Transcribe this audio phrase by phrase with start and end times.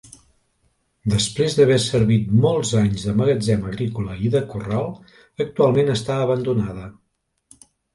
[1.13, 4.93] Després d'haver servit molts anys de magatzem agrícola i de corral,
[5.49, 6.95] actualment està abandonada.